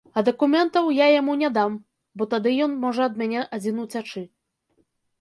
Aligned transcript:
А 0.19 0.21
дакументаў 0.27 0.89
я 0.99 1.07
яму 1.19 1.33
не 1.43 1.51
дам, 1.59 1.77
бо 2.17 2.29
тады 2.33 2.57
ён 2.69 2.75
можа 2.89 3.01
ад 3.11 3.23
мяне 3.23 3.41
адзін 3.59 3.75
уцячы. 3.89 4.29